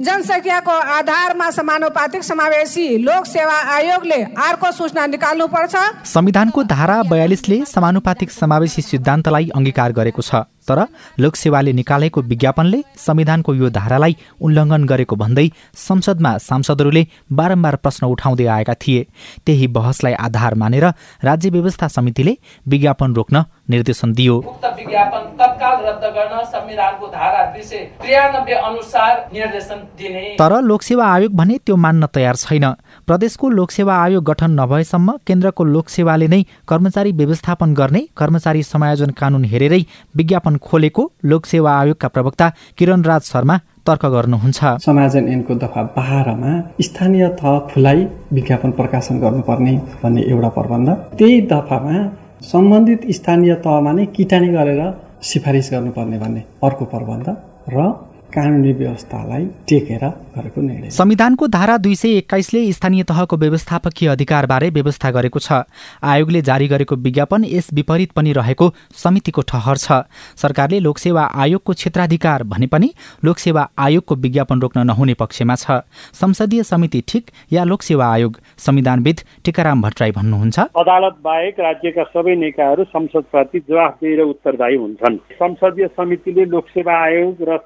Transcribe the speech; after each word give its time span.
जनसङ्ख्याको 0.00 0.74
आधारमा 0.90 1.50
समानुपातिक 1.50 2.22
समावेशी 2.24 2.86
लोक 2.98 3.26
सेवा 3.26 3.56
आयोगले 3.76 4.20
अर्को 4.44 4.70
सूचना 4.72 5.06
निकाल्नुपर्छ 5.06 5.74
संविधानको 6.04 6.62
धारा 6.66 7.02
बयालिसले 7.10 7.64
समानुपातिक 7.66 8.30
समावेशी 8.30 8.82
सिद्धान्तलाई 8.82 9.50
अङ्गीकार 9.54 9.92
गरेको 9.92 10.22
छ 10.22 10.40
तर 10.68 10.80
लोकसेवाले 11.20 11.72
निकालेको 11.72 12.20
विज्ञापनले 12.22 12.80
संविधानको 12.96 13.54
यो 13.54 13.70
धारालाई 13.70 14.16
उल्लङ्घन 14.40 14.84
गरेको 14.84 15.16
भन्दै 15.16 15.46
संसदमा 15.76 16.32
सांसदहरूले 16.38 17.06
बारम्बार 17.32 17.76
प्रश्न 17.76 18.06
उठाउँदै 18.06 18.46
आएका 18.46 18.74
थिए। 18.74 19.06
त्यही 19.46 19.66
बहसलाई 19.76 20.12
आधार 20.26 20.54
मानेर 20.54 20.86
राज्य 21.24 21.50
व्यवस्था 21.50 21.88
समितिले 21.88 22.36
विज्ञापन 22.68 23.14
रोक्न 23.14 23.44
निर्देशन 23.70 24.12
दियो। 24.12 24.36
उक्त 24.36 24.64
विज्ञापन 24.76 25.22
तत्काल 25.40 25.76
रद्द 25.86 26.04
गर्न 26.16 26.44
संविधानको 26.46 27.06
धारा 27.08 27.44
दुई 27.52 27.62
सय 27.62 27.78
त्रियानब्बे 28.00 28.54
अनुसार 28.60 29.12
निर्देशन 29.34 29.78
दिने। 29.98 30.24
तर 30.40 30.52
लोकसेवा 30.62 31.06
आयोग 31.06 31.32
भने 31.36 31.58
त्यो 31.66 31.76
मान्न 31.76 32.06
तयार 32.14 32.36
छैन। 32.36 32.66
प्रदेशको 33.06 33.48
लोकसेवा 33.50 33.94
आयोग 33.96 34.24
गठन 34.24 34.50
नभएसम्म 34.60 35.18
केन्द्रको 35.26 35.64
लोकसेवाले 35.66 36.28
नै 36.28 36.42
कर्मचारी 36.68 37.12
व्यवस्थापन 37.20 37.74
गर्ने 37.74 38.02
कर्मचारी 38.16 38.62
समायोजन 38.64 39.10
कानून 39.20 39.44
हेरेरै 39.44 39.82
विज्ञापन 40.16 40.56
खोलेको 40.60 41.10
लोकसेवा 41.24 41.72
आयोगका 41.80 42.08
प्रवक्ता 42.08 42.48
किरण 42.78 43.02
राज 43.02 43.22
शर्मा 43.24 43.56
तर्क 43.86 44.04
गर्नुहुन्छ। 44.06 44.60
समायोजन 44.84 45.28
ऐनको 45.28 45.54
दफा 45.56 45.82
बाह्रमा 45.96 46.50
स्थानीय 46.80 47.26
तह 47.40 47.58
खुलाई 47.70 48.00
विज्ञापन 48.32 48.70
प्रकाशन 48.70 49.20
गर्नुपर्ने 49.20 49.72
भन्ने 50.02 50.22
एउटा 50.30 50.48
प्रबन्ध। 50.56 50.88
त्यही 51.18 51.40
दफामा 51.52 51.94
सम्बन्धित 52.42 53.00
स्थानीय 53.12 53.54
तहमा 53.64 53.92
नै 53.92 54.04
किटानी 54.16 54.48
गरेर 54.50 54.82
सिफारिस 55.24 55.66
गर्नुपर्ने 55.72 56.18
भन्ने 56.18 56.42
अर्को 56.64 56.84
प्रबन्ध 56.92 57.28
र 57.68 57.88
कानुनी 58.30 58.72
व्यवस्थालाई 58.72 59.44
टेकेर 59.68 60.04
गरेको 60.34 60.60
निर्णय 60.60 60.90
संविधानको 60.90 61.46
धारा 61.48 61.76
दुई 61.76 61.94
सय 61.94 62.16
एक्काइसले 62.16 62.60
स्थानीय 62.72 63.02
तहको 63.02 63.36
व्यवस्थापकीय 63.36 64.08
अधिकारबारे 64.08 64.68
व्यवस्था 64.70 65.10
गरेको 65.10 65.38
छ। 65.38 65.62
आयोगले 66.02 66.42
जारी 66.42 66.68
गरेको 66.68 66.96
विज्ञापन 66.96 67.44
यस 67.44 67.68
विपरीत 67.74 68.12
पनि 68.12 68.32
रहेको 68.32 68.70
समितिको 68.94 69.42
ठहर 69.42 69.76
छ। 69.76 70.06
सरकारले 70.36 70.78
लोकसेवा 70.80 71.24
आयोगको 71.36 71.72
क्षेत्राधिकार 71.72 72.42
भने 72.44 72.66
पनि 72.66 72.90
लोकसेवा 73.24 73.68
आयोगको 73.78 74.14
विज्ञापन 74.16 74.60
रोक्न 74.60 74.86
नहुने 74.86 75.14
पक्षमा 75.14 75.54
छ। 75.54 75.82
संसदीय 76.14 76.62
समिति 76.62 77.02
ठिक 77.08 77.30
या 77.52 77.64
लोकसेवा 77.64 78.06
आयोग? 78.06 78.38
संविधानविद 78.58 79.20
टिकाराम 79.44 79.82
भट्टराई 79.82 80.10
भन्नुहुन्छ। 80.12 80.58
अदालत 80.76 81.18
बाहेक 81.24 81.60
राज्यका 81.60 82.04
सबै 82.14 82.36
निकायहरू 82.36 82.84
संसदप्रति 82.84 83.58
जवाफदेही 83.68 84.14
र 84.16 84.22
उत्तरदायी 84.30 84.76
हुन्छन्। 84.76 85.16
संसदीय 85.34 85.86
समितिले 85.90 86.44
लोकसेवा 86.46 86.94
आयोग 87.02 87.36
र 87.42 87.56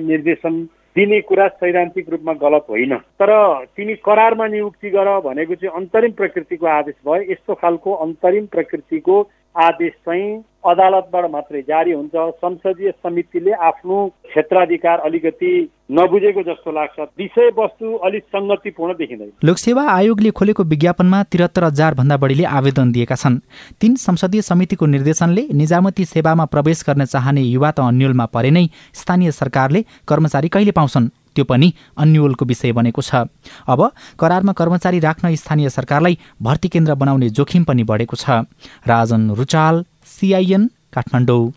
निर्देशन 0.00 0.62
दिने 0.96 1.20
कुरा 1.20 1.46
सैद्धान्तिक 1.48 2.08
रूपमा 2.08 2.32
गलत 2.32 2.66
होइन। 2.70 2.96
तर 2.96 3.30
तिमी 3.76 3.94
करारमा 3.94 4.46
नियुक्ति 4.46 4.90
गर 4.90 5.08
भनेको 5.20 5.54
चाहिँ 5.54 5.76
अन्तरिम 5.76 6.12
प्रकृतिको 6.12 6.66
आदेश 6.66 6.94
भयो। 7.06 7.32
यस्तो 7.32 7.54
खालको 7.54 7.92
अन्तरिम 7.92 8.46
प्रकृतिको 8.46 9.16
आदेश 9.56 9.92
चाहिँ 9.92 10.44
अदालतबाट 10.64 11.30
मात्रै 11.30 11.62
जारी 11.62 11.92
हुन्छ। 11.92 12.16
संसदीय 12.16 12.90
समितिले 12.90 13.52
आफ्नो 13.52 13.96
क्षेत्राधिकार 14.24 14.98
अलिकति 14.98 15.52
नबुझेको 15.90 16.42
जस्तो 16.42 16.70
लाग्छ। 16.72 16.98
विषयवस्तु 17.18 17.86
अलिक 18.06 18.24
सङ्गतिपूर्ण 18.34 18.92
देखिँदैन। 18.94 19.30
लोकसेवा 19.44 19.82
आयोगले 19.88 20.30
खोलेको 20.30 20.62
विज्ञापनमा 20.64 21.22
त्रिहत्तर 21.22 21.64
हजार 21.64 21.94
भन्दा 21.94 22.16
बढीले 22.16 22.44
आवेदन 22.44 22.92
दिएका 22.92 23.14
छन्। 23.14 23.38
तीन 23.80 23.94
संसदीय 23.94 24.42
समितिको 24.42 24.86
निर्देशनले 24.86 25.42
निजामती 25.54 26.04
सेवामा 26.04 26.44
प्रवेश 26.44 26.84
गर्न 26.86 27.04
चाहने 27.04 27.42
युवा 27.42 27.70
त 27.70 27.80
अन्यलमा 27.80 28.26
परे 28.34 28.50
नै 28.50 28.66
स्थानीय 28.92 29.30
सरकारले 29.30 29.84
कर्मचारी 30.08 30.48
कहिले 30.48 30.72
पाउँछन्? 30.74 31.08
त्यो 31.34 31.44
पनि 31.44 31.68
अन्यलको 31.98 32.44
विषय 32.44 32.72
बनेको 32.72 33.02
छ। 33.02 33.28
अब 33.68 33.80
करारमा 34.18 34.52
कर्मचारी 34.52 34.98
राख्न 34.98 35.34
स्थानीय 35.34 35.68
सरकारलाई 35.70 36.18
भर्ती 36.42 36.68
केन्द्र 36.68 36.94
बनाउने 36.96 37.28
जोखिम 37.30 37.64
पनि 37.64 37.84
बढेको 37.84 38.16
छ। 38.16 38.48
राजन 38.88 39.30
रुचाल 39.36 39.84
सिआइएन 40.02 40.66
काठमाडौँ। 40.92 41.52